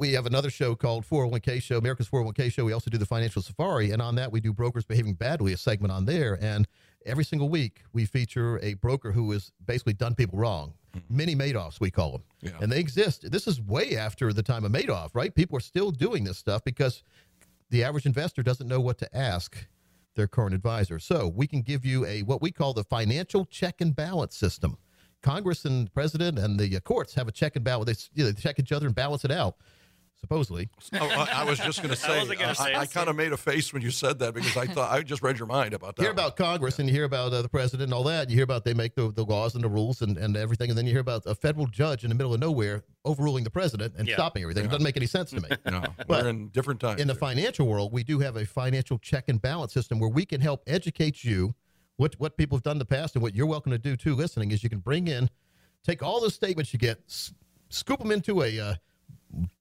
[0.00, 2.64] we have another show called 401k Show, America's 401k Show.
[2.64, 3.90] We also do the Financial Safari.
[3.90, 6.38] And on that, we do Brokers Behaving Badly, a segment on there.
[6.40, 6.66] And
[7.04, 10.72] every single week, we feature a broker who has basically done people wrong.
[11.10, 12.22] Mini Madoffs, we call them.
[12.40, 12.52] Yeah.
[12.62, 13.30] And they exist.
[13.30, 15.34] This is way after the time of Madoff, right?
[15.34, 17.02] People are still doing this stuff because
[17.68, 19.66] the average investor doesn't know what to ask
[20.16, 20.98] their current advisor.
[20.98, 24.78] So we can give you a what we call the financial check and balance system.
[25.22, 28.08] Congress and the president and the uh, courts have a check and balance.
[28.14, 29.56] They, you know, they check each other and balance it out,
[30.20, 30.68] supposedly.
[30.94, 32.18] Oh, I, I was just going to say.
[32.20, 34.66] wasn't uh, I, I kind of made a face when you said that because I
[34.66, 36.02] thought I just read your mind about that.
[36.02, 38.28] You hear about Congress and you hear about uh, the president and all that.
[38.28, 40.70] You hear about they make the, the laws and the rules and, and everything.
[40.70, 43.50] And then you hear about a federal judge in the middle of nowhere overruling the
[43.50, 44.14] president and Yeah.
[44.14, 44.64] stopping everything.
[44.66, 45.48] It doesn't make any sense to me.
[45.70, 47.00] No, But we're in different times.
[47.00, 50.24] in the financial world, we do have a financial check and balance system where we
[50.26, 51.54] can help educate you.
[51.96, 54.14] What what people have done in the past and what you're welcome to do too,
[54.14, 55.28] listening, is you can bring in,
[55.84, 57.32] take all the statements you get, s-
[57.68, 58.74] scoop them into a uh,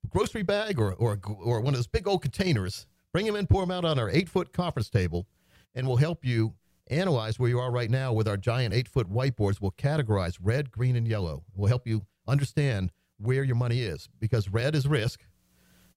[0.09, 3.61] grocery bag or, or or one of those big old containers, bring them in, pour
[3.61, 5.27] them out on our eight foot conference table,
[5.75, 6.55] and we'll help you
[6.87, 9.61] analyze where you are right now with our giant eight foot whiteboards.
[9.61, 11.43] We'll categorize red, green, and yellow.
[11.55, 15.21] We'll help you understand where your money is because red is risk,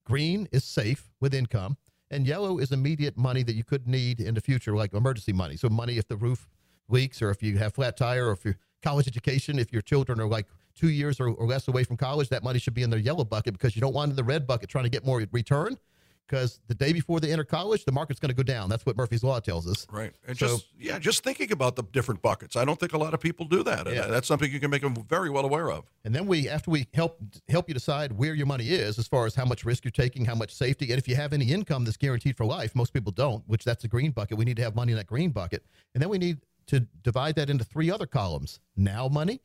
[0.05, 1.77] Green is safe with income,
[2.11, 5.57] and yellow is immediate money that you could need in the future, like emergency money.
[5.57, 6.49] So, money if the roof
[6.89, 10.21] leaks, or if you have flat tire, or if your college education, if your children
[10.21, 12.91] are like two years or, or less away from college, that money should be in
[12.91, 15.25] their yellow bucket because you don't want in the red bucket trying to get more
[15.33, 15.77] return.
[16.29, 18.71] Because the day before they enter college, the market's going to go down.
[18.71, 19.87] That's what Murphy's Law tells us.
[19.91, 20.15] Right.
[20.27, 22.57] And So- just yeah, just thinking about the different buckets.
[22.57, 23.87] I don't think a lot of people do that.
[23.87, 24.07] And Yeah.
[24.07, 25.85] that's something you can make them very well aware of.
[26.05, 29.27] And then we, after we help help you decide where your money is, as far
[29.27, 31.85] as how much risk you're taking, how much safety, and if you have any income
[31.85, 33.47] that's guaranteed for life, most people don't.
[33.47, 34.39] Which that's the green bucket.
[34.39, 37.35] We need to have money in that green bucket, and then we need to divide
[37.35, 39.41] that into three other columns: now money,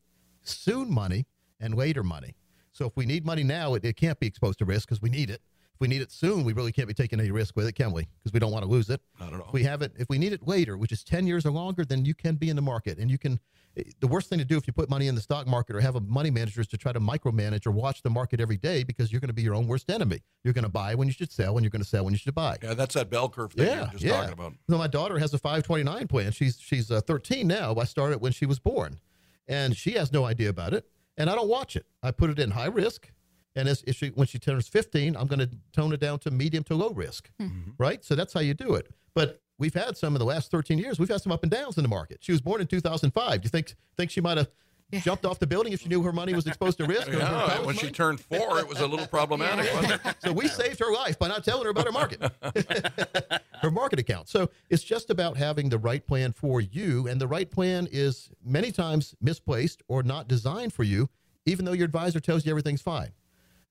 [0.47, 1.25] soon money,
[1.60, 2.36] and later money.
[2.71, 5.10] So if we need money now, it, it can't be exposed to risk because we
[5.10, 5.41] need it.
[5.73, 7.91] If we need it soon, we really can't be taking any risk with it, can
[7.91, 8.07] we?
[8.19, 8.99] Because we don't want to lose it.
[9.19, 9.47] Not at all.
[9.47, 11.86] If we have it, if we need it later, which is 10 years or longer,
[11.86, 12.97] then you can be in the market.
[12.97, 13.39] And you can,
[13.77, 15.81] eh, the worst thing to do if you put money in the stock market or
[15.81, 18.83] have a money manager is to try to micromanage or watch the market every day
[18.83, 20.19] because you're going to be your own worst enemy.
[20.43, 22.19] You're going to buy when you should sell and you're going to sell when you
[22.19, 22.57] should buy.
[22.63, 24.13] Yeah, that's that bell curve thing Yeah, you're just yeah.
[24.13, 24.53] talking about.
[24.69, 26.31] So my daughter has a 529 plan.
[26.31, 27.75] She's she's uh, 13 now.
[27.75, 28.99] I started when she was born,
[29.47, 30.86] and she has no idea about it.
[31.17, 31.86] And I don't watch it.
[32.03, 33.12] I put it in high risk,
[33.55, 36.31] and as, if she when she turns 15, I'm going to tone it down to
[36.31, 37.29] medium to low risk.
[37.41, 37.71] Mm-hmm.
[37.77, 38.05] Right.
[38.05, 38.88] So that's how you do it.
[39.15, 40.99] But we've had some in the last 13 years.
[40.99, 42.19] We've had some up and downs in the market.
[42.21, 43.41] She was born in 2005.
[43.41, 44.49] Do you think think she might have
[45.01, 47.07] jumped off the building if she knew her money was exposed to risk.
[47.10, 50.15] or her Yeah, college when she turned four, it was a little problematic, wasn't it?
[50.23, 52.21] So we saved her life by not telling her about her market,
[53.99, 54.29] account.
[54.29, 58.29] So it's just about having the right plan for you, and the right plan is
[58.43, 61.10] many times misplaced or not designed for you,
[61.45, 63.12] even though your advisor tells you everything's fine.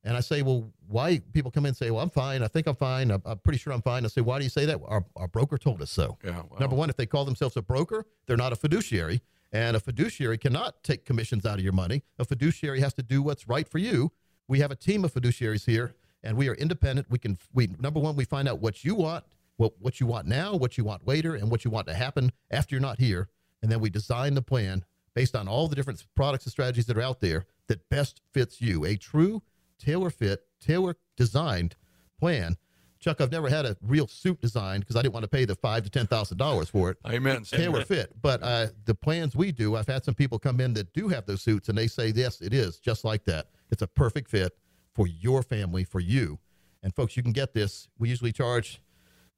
[0.05, 1.21] And I say, well, why?
[1.33, 2.43] People come in and say, well, I'm fine.
[2.43, 3.11] I think I'm fine.
[3.11, 4.05] I'm, I'm pretty sure I'm fine.
[4.05, 4.81] I say, why do you say that?
[4.87, 6.17] Our, our broker told us so.
[6.23, 6.61] Yeah, well.
[6.61, 9.21] Number one, if they call themselves a broker, they're not a fiduciary.
[9.53, 12.05] And a fiduciary cannot take commissions out of your money.
[12.19, 14.13] A fiduciary has to do what's right for you.
[14.47, 17.11] We have a team of fiduciaries here, and we are independent.
[17.11, 19.25] We can, we number one, we find out what you want,
[19.57, 22.33] what what you want now, what you want later, and what you want to happen
[22.51, 23.29] after you're not here,
[23.63, 26.97] and then we design the plan based on all the different products and strategies that
[26.97, 28.85] are out there that best fits you.
[28.85, 29.43] A true
[29.79, 31.77] tailor fit, tailor designed
[32.19, 32.57] plan.
[32.99, 35.55] Chuck, I've never had a real suit designed because I didn't want to pay the
[35.55, 37.43] five to ten thousand dollars for it Amen.
[37.45, 38.13] tailor fit.
[38.21, 41.27] But uh, the plans we do, I've had some people come in that do have
[41.27, 43.49] those suits, and they say, yes, it is just like that.
[43.71, 44.57] It's a perfect fit
[44.95, 46.39] for your family, for you.
[46.83, 47.89] And folks, you can get this.
[47.99, 48.81] We usually charge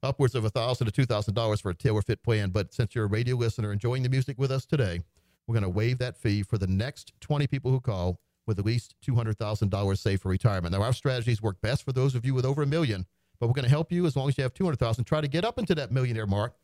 [0.03, 2.51] upwards of a thousand to two thousand dollars for a tailor fit plan.
[2.51, 5.01] But since you're a radio listener enjoying the music with us today,
[5.47, 8.65] we're going to waive that fee for the next 20 people who call with at
[8.65, 10.73] least $200,000 saved for retirement.
[10.73, 13.07] Now, our strategies work best for those of you with over a million,
[13.41, 15.05] but we're going to help you as long as you have 200,000.
[15.05, 16.55] Try to get up into that millionaire mark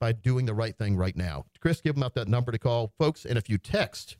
[0.00, 1.44] by doing the right thing right now.
[1.60, 3.24] Chris, give them out that number to call, folks.
[3.24, 4.16] And if you text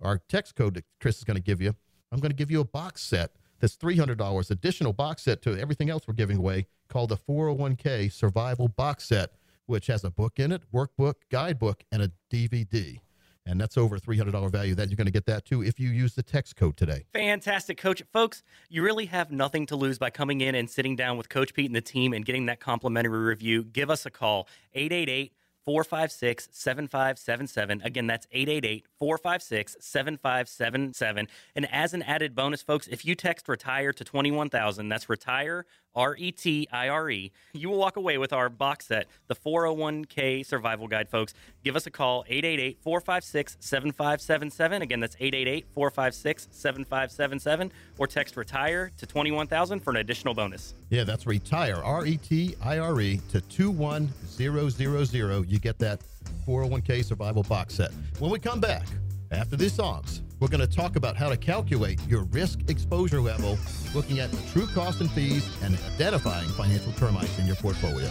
[0.00, 1.74] our text code that Chris is going to give you,
[2.12, 5.90] I'm going to give you a box set that's $300, additional box set to everything
[5.90, 9.32] else we're giving away called the 401k Survival Box Set,
[9.66, 13.00] which has a book in it, workbook, guidebook, and a DVD.
[13.44, 14.74] And that's over $300 value.
[14.74, 17.06] That you're going to get that too if you use the text code today.
[17.14, 18.02] Fantastic, Coach.
[18.12, 21.54] Folks, you really have nothing to lose by coming in and sitting down with Coach
[21.54, 23.64] Pete and the team and getting that complimentary review.
[23.64, 25.32] Give us a call, 888
[25.68, 27.82] 456 7577.
[27.82, 31.28] Again, that's 888 456 7577.
[31.54, 35.66] And as an added bonus, folks, if you text retire to 21000, that's retire,
[35.98, 39.34] R E T I R E, you will walk away with our box set, the
[39.34, 41.34] 401k survival guide, folks.
[41.64, 44.82] Give us a call, 888 456 7577.
[44.82, 47.72] Again, that's 888 456 7577.
[47.98, 50.74] Or text retire to 21000 for an additional bonus.
[50.88, 55.50] Yeah, that's retire, R E T I R E, to 21000.
[55.50, 56.00] You get that
[56.46, 57.90] 401k survival box set.
[58.20, 58.86] When we come back
[59.32, 63.58] after these songs, we're going to talk about how to calculate your risk exposure level,
[63.94, 68.08] looking at the true cost and fees, and identifying financial termites in your portfolio.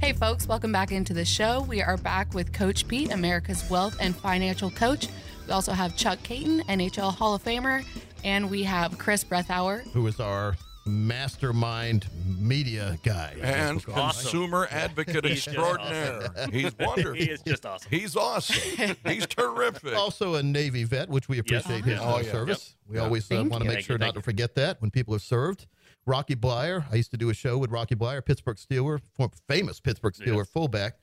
[0.00, 1.60] Hey, folks, welcome back into the show.
[1.68, 5.08] We are back with Coach Pete, America's wealth and financial coach.
[5.46, 7.84] We also have Chuck Kaiton, NHL Hall of Famer,
[8.24, 9.86] and we have Chris Breathauer.
[9.92, 10.56] Who is our
[10.88, 13.36] mastermind media guy?
[13.42, 14.22] And Awesome.
[14.22, 16.30] consumer advocate He's just extraordinaire.
[16.52, 17.12] He's wonderful.
[17.14, 17.90] He is just awesome.
[17.90, 18.96] He's awesome.
[19.06, 19.94] He's terrific.
[19.96, 22.32] also a Navy vet, which we appreciate his Oh, uh, yeah.
[22.32, 22.74] service.
[22.88, 23.02] We Yeah.
[23.04, 25.66] always uh, want to make sure not thank to forget that when people have served.
[26.06, 28.98] Rocky Bleier, I used to do a show with Rocky Bleier, Pittsburgh Steeler,
[29.46, 30.94] famous Pittsburgh Steeler fullback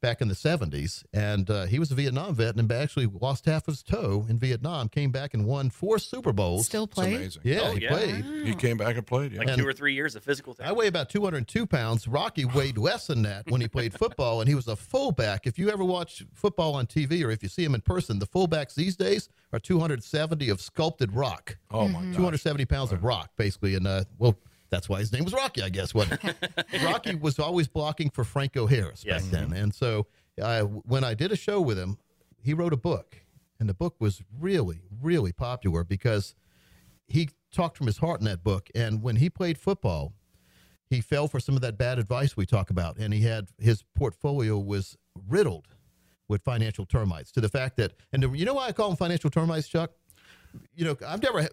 [0.00, 1.04] back in the 70s.
[1.12, 4.38] And uh, he was a Vietnam vet and actually lost half of his toe in
[4.38, 6.66] Vietnam, came back and won four Super Bowls.
[6.66, 7.14] Still It's play?
[7.16, 7.42] amazing.
[7.44, 7.88] yeah, Oh, he yeah.
[7.90, 8.24] played.
[8.46, 9.32] He came back and played.
[9.32, 9.40] Yeah.
[9.40, 12.06] like And- two or three years of physical I weigh about 202 pounds.
[12.06, 15.46] Rocky weighed less than that when he played football, and he was a fullback.
[15.46, 18.26] If you ever watch football on TV or if you see him in person, the
[18.26, 21.56] fullbacks these days are 270 of sculpted rock.
[21.70, 22.14] oh my God.
[22.14, 23.74] 270 pounds of rock, basically.
[23.74, 24.36] And, uh, well,
[24.70, 25.94] that's why his name was Rocky, I guess.
[25.94, 26.20] Wasn't?
[26.84, 29.52] Rocky was always blocking for Franco Harris back then.
[29.52, 30.06] And so
[30.40, 31.98] uh, when I did a show with him,
[32.42, 33.16] he wrote a book.
[33.60, 36.34] And the book was really, really popular because
[37.06, 38.68] he talked from his heart in that book.
[38.74, 40.12] And when he played football,
[40.88, 42.98] he fell for some of that bad advice we talk about.
[42.98, 44.96] And he had his portfolio was
[45.28, 45.66] riddled
[46.28, 48.96] with financial termites to the fact that, and the, you know why I call them
[48.96, 49.90] financial termites, Chuck?
[50.74, 51.50] You know, I've never, had,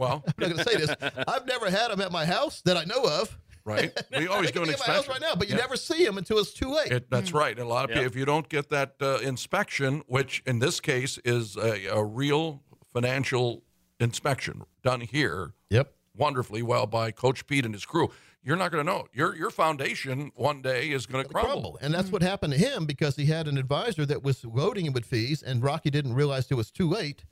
[0.00, 0.94] Well, I'm not going to say this.
[1.28, 3.38] I've never had them at my house that I know of.
[3.66, 3.92] right.
[4.16, 5.10] We always go do could an my house inspection.
[5.12, 5.60] right now, but you Yeah.
[5.60, 6.90] never see them until it's too late.
[6.90, 7.52] It, that's right.
[7.56, 7.96] And a lot of Yeah.
[7.96, 12.02] people, if you don't get that uh, inspection, which in this case is a, a
[12.02, 12.62] real
[12.94, 13.62] financial
[14.00, 15.92] inspection done here yep.
[16.16, 18.10] wonderfully well by Coach Pete and his crew,
[18.42, 19.06] you're not going to know.
[19.12, 21.50] Your your foundation one day is going to crumble.
[21.50, 21.78] crumble.
[21.82, 24.94] And that's what happened to him because he had an advisor that was loading him
[24.94, 27.26] with fees, and Rocky didn't realize it was too late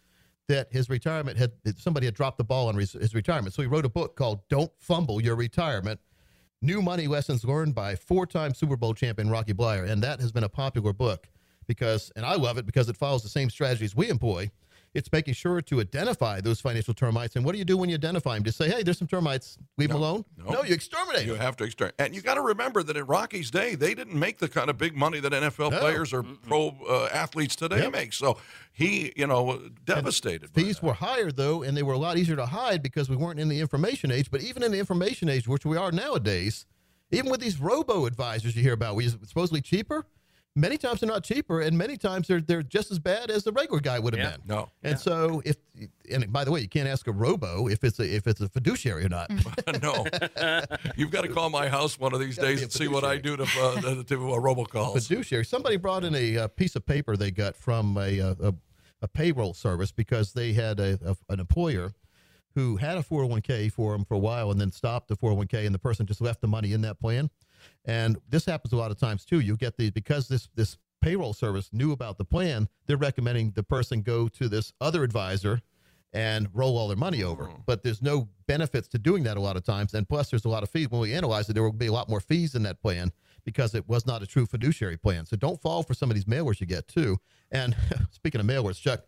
[0.48, 3.54] that his retirement had somebody had dropped the ball on his, his retirement.
[3.54, 6.00] So he wrote a book called "Don't Fumble Your Retirement."
[6.60, 10.42] New money lessons learned by four-time Super Bowl champion Rocky Bleier, and that has been
[10.42, 11.28] a popular book
[11.68, 14.50] because, and I love it because it follows the same strategies we employ.
[14.98, 17.36] It's making sure to identify those financial termites.
[17.36, 18.42] And what do you do when you identify them?
[18.44, 19.56] Just say, hey, there's some termites.
[19.78, 20.24] Leave them alone.
[20.36, 20.62] no.
[20.64, 21.24] you exterminate.
[21.26, 21.94] You have to exterminate.
[21.98, 24.76] And you got to remember that in Rocky's day, they didn't make the kind of
[24.76, 25.78] big money that NFL No.
[25.78, 27.92] players or pro uh, athletes today Yep.
[27.92, 28.12] make.
[28.12, 28.36] So
[28.72, 30.52] he, you know, devastated.
[30.54, 33.40] These were higher though, and they were a lot easier to hide because we weren't
[33.40, 34.30] in the information age.
[34.30, 36.66] But even in the information age, which we are nowadays,
[37.10, 40.06] even with these robo advisors you hear about, which is supposedly cheaper,
[40.56, 43.52] many times they're not cheaper, and many times they're they're just as bad as the
[43.52, 44.36] regular guy would have Yeah.
[44.38, 44.46] been.
[44.46, 44.68] No.
[44.82, 45.56] And so if
[46.10, 48.48] and by the way, you can't ask a robo if it's a if it's a
[48.48, 49.30] fiduciary or not.
[49.82, 50.04] no.
[50.96, 53.36] You've got to call my house one of these days and see what I do
[53.36, 55.06] to, uh, to uh, robocalls.
[55.08, 55.44] fiduciary.
[55.44, 58.54] Somebody brought in a, uh piece of paper they got from a, uh, a,
[59.02, 61.92] a payroll service because they had a, a, an employer
[62.58, 65.72] who had a 401k for them for a while and then stopped the 401k and
[65.72, 67.30] the person just left the money in that plan.
[67.84, 69.38] And this happens a lot of times too.
[69.38, 73.62] You get the because this this payroll service knew about the plan, they're recommending the
[73.62, 75.62] person go to this other advisor
[76.12, 77.44] and roll all their money over.
[77.44, 77.62] Mm-hmm.
[77.64, 79.94] But there's no benefits to doing that a lot of times.
[79.94, 80.90] And plus, there's a lot of fees.
[80.90, 83.12] When we analyze it, there will be a lot more fees in that plan
[83.44, 85.26] because it was not a true fiduciary plan.
[85.26, 87.18] So don't fall for some of these mailers you get too.
[87.52, 87.76] And
[88.10, 89.04] speaking of mailers, Chuck,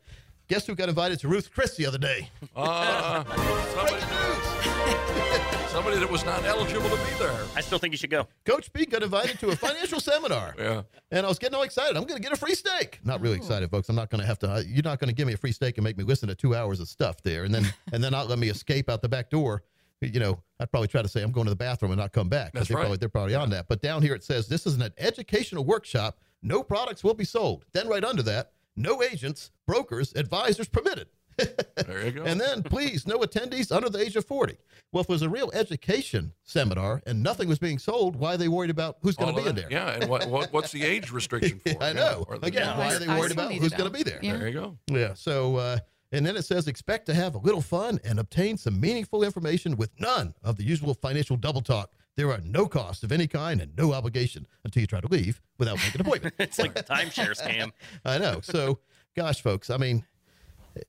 [0.50, 2.28] guess who got invited to Ruth Chris the other day?
[2.56, 4.00] Uh, somebody,
[5.68, 7.44] somebody that was not eligible to be there.
[7.54, 8.26] I still think you should go.
[8.44, 10.54] Coach B got invited to a financial seminar.
[10.60, 10.82] Yeah.
[11.12, 11.96] And I was getting all excited.
[11.96, 12.98] I'm going to get a free steak.
[13.04, 13.88] Not really excited, folks.
[13.88, 14.64] I'm not going to have to.
[14.66, 16.54] You're not going to give me a free steak and make me listen to two
[16.56, 19.30] hours of stuff there, and then and then not let me escape out the back
[19.30, 19.62] door.
[20.00, 22.28] You know, I'd probably try to say I'm going to the bathroom and not come
[22.28, 22.52] back.
[22.52, 22.80] 'cause That's they right.
[22.82, 23.68] Probably, they're probably on that.
[23.68, 26.18] But down here it says this is an educational workshop.
[26.42, 27.64] No products will be sold.
[27.72, 28.52] Then right under that,
[28.82, 31.08] no agents, brokers, advisors permitted.
[31.86, 32.24] There you go.
[32.24, 34.56] And then, please, no attendees under the age of 40.
[34.92, 38.36] Well, if it was a real education seminar and nothing was being sold, why are
[38.36, 39.68] they worried about who's going to be of in there?
[39.70, 41.82] Yeah, and what, what what's the age restriction for?
[41.82, 42.24] I know.
[42.28, 44.18] or the- Again, why are they worried about who's going to be there?
[44.22, 44.36] Yeah.
[44.36, 44.78] There you go.
[44.88, 45.14] Yeah.
[45.14, 45.78] So, uh,
[46.12, 49.76] and then it says expect to have a little fun and obtain some meaningful information
[49.76, 51.90] with none of the usual financial double talk.
[52.20, 55.40] There are no costs of any kind and no obligation until you try to leave
[55.58, 56.34] without making an appointment.
[56.38, 57.72] It's like the timeshare scam.
[58.04, 58.40] I know.
[58.42, 58.80] So,
[59.16, 60.04] gosh, folks, I mean,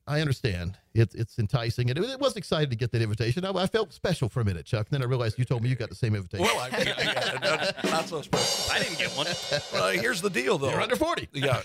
[0.07, 3.45] I understand it's it's enticing, and it, it was excited to get that invitation.
[3.45, 4.87] I, I felt special for a minute, Chuck.
[4.89, 6.45] Then I realized you told me you got the same invitation.
[6.45, 7.37] Well, I, yeah,
[7.83, 8.71] not, not so special.
[8.73, 9.27] I didn't get one.
[9.73, 10.69] Well, here's the deal, though.
[10.71, 11.29] You're under 40.
[11.33, 11.61] Yeah,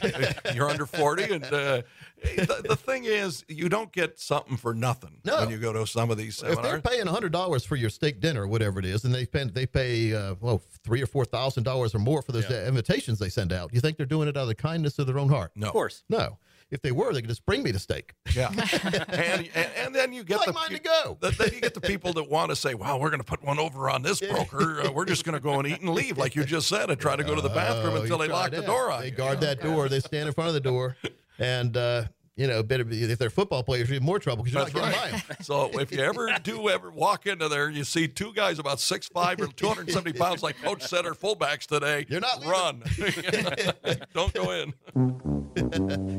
[0.54, 1.24] you're under 40.
[1.24, 1.82] And uh,
[2.22, 5.40] the, the thing is, you don't get something for nothing No.
[5.40, 6.58] when you go to some of these seminars.
[6.58, 6.96] if they're seminars.
[6.96, 9.66] paying hundred dollars for your steak dinner or whatever it is, and they spend they
[9.66, 13.28] pay uh, well three or four thousand dollars or more for those uh, invitations they
[13.28, 15.50] send out, you think they're doing it out of the kindness of their own heart?
[15.56, 15.66] no.
[15.66, 16.04] Of course.
[16.08, 16.38] No.
[16.70, 18.12] If they were, they could just bring me the steak.
[18.34, 18.48] Yeah.
[19.08, 21.16] and, and and then you get Like the mine to go.
[21.20, 23.42] the- then you get the people that want to say, "Wow, we're going to put
[23.44, 24.80] one over on this broker.
[24.82, 26.98] Uh, we're just going to go and eat and leave, like you just said, and
[27.00, 29.06] try to go to the bathroom Oh, until they lock try the door on They
[29.10, 29.12] you.
[29.12, 29.88] guard that door.
[29.88, 30.96] They stand in front of the door,
[31.38, 32.04] and uh,
[32.36, 34.74] you know, better be, if they're football players, you're in more trouble because you're That's
[34.74, 35.26] not getting right.
[35.28, 35.36] by 'em.
[35.42, 39.08] So if you ever do ever walk into there, you see two guys about six
[39.08, 42.04] five or two hundred seventy pounds, like Coach said, are fullbacks today.
[42.08, 42.82] You're not run.
[44.14, 44.74] Don't go in.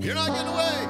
[0.02, 0.88] You're not getting away.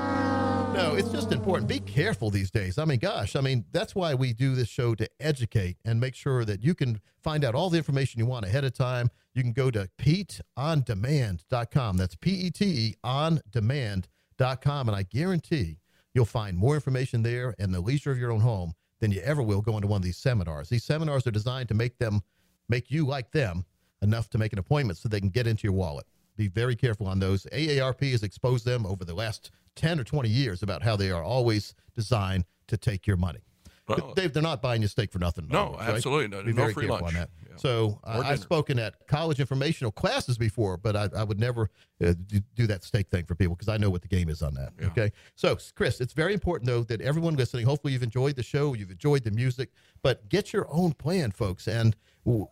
[0.73, 1.67] No, it's just important.
[1.67, 2.77] Be careful these days.
[2.77, 6.13] I mean, gosh, I mean, that's why we do this show to educate and make
[6.13, 9.09] sure that you can find out all the information you want ahead of time.
[9.33, 11.97] You can go to PeteOnDemand.com.
[11.97, 14.03] That's P E T E on demand.com.
[14.39, 15.77] And I guarantee
[16.13, 19.41] you'll find more information there and the leisure of your own home than you ever
[19.41, 20.69] will going to one of these seminars.
[20.69, 22.21] These seminars are designed to make them
[22.69, 23.65] make you like them
[24.01, 26.05] enough to make an appointment so they can get into your wallet.
[26.35, 27.45] Be very careful on those.
[27.51, 31.23] AARP has exposed them over the last 10 or 20 years about how they are
[31.23, 33.46] always designed to take your money.
[33.87, 35.47] Well, But Dave, they're not buying you steak for nothing.
[35.47, 35.95] No, other words, right?
[35.95, 36.45] absolutely not.
[36.45, 37.15] Be No very free careful lunch.
[37.15, 37.29] on that.
[37.49, 37.55] Yeah.
[37.57, 41.69] So uh, I've spoken at college informational classes before, but I, I would never
[42.05, 44.41] uh, do, do that steak thing for people because I know what the game is
[44.41, 44.73] on that.
[44.87, 45.11] Okay.
[45.35, 48.91] So, Chris, it's very important, though, that everyone listening, hopefully you've enjoyed the show, you've
[48.91, 49.69] enjoyed the music,
[50.03, 51.67] but get your own plan, folks.
[51.67, 51.95] And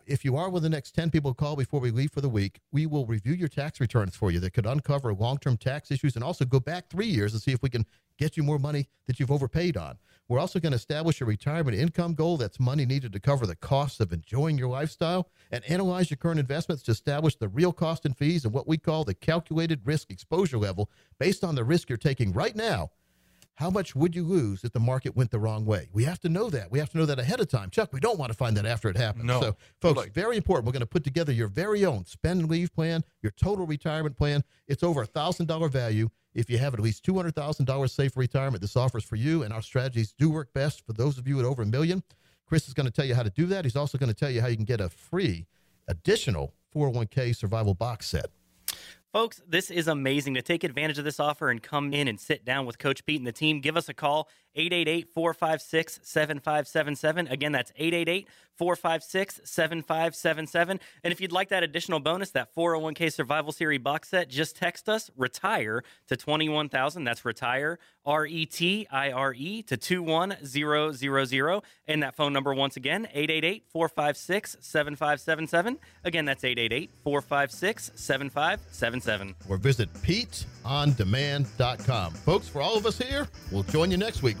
[0.06, 2.22] if you are one of the next 10 people to call before we leave for
[2.22, 5.58] the week, we will review your tax returns for you that could uncover long term
[5.58, 7.84] tax issues and also go back three years and see if we can
[8.18, 9.98] get you more money that you've overpaid on.
[10.28, 13.54] We're also going to establish a retirement income goal that's money needed to cover the
[13.54, 18.04] costs of enjoying your lifestyle and analyze your current investments to establish the real cost
[18.04, 21.88] and fees and what we call the calculated risk exposure level based on the risk
[21.88, 22.90] you're taking right now.
[23.56, 25.88] How much would you lose if the market went the wrong way?
[25.90, 26.70] We have to know that.
[26.70, 27.70] We have to know that ahead of time.
[27.70, 29.24] Chuck, we don't want to find that after it happens.
[29.24, 29.40] No.
[29.40, 30.66] So, folks, very important.
[30.66, 34.14] We're going to put together your very own spend and leave plan, your total retirement
[34.14, 34.44] plan.
[34.68, 36.10] It's over a $1,000 value.
[36.34, 39.62] If you have at least $200,000 saved for retirement, this offers for you, and our
[39.62, 42.02] strategies do work best for those of you at over a million.
[42.46, 43.64] Chris is going to tell you how to do that.
[43.64, 45.46] He's also going to tell you how you can get a free
[45.88, 48.26] additional 401k survival box set.
[49.16, 50.34] Folks, this is amazing.
[50.34, 53.18] To take advantage of this offer and come in and sit down with Coach Pete
[53.18, 57.28] and the team, give us a call 888 456 7577.
[57.28, 58.26] Again, that's 888
[58.56, 60.80] 456 7577.
[61.04, 64.88] And if you'd like that additional bonus, that 401k Survival Series box set, just text
[64.88, 67.04] us retire to 21000.
[67.04, 71.62] That's retire, R E T I R E, to 21000.
[71.88, 75.78] And that phone number, once again, 888 456 7577.
[76.04, 79.34] Again, that's 888 456 7577.
[79.48, 82.12] Or visit PeteOnDemand.com.
[82.12, 84.40] Folks, for all of us here, we'll join you next week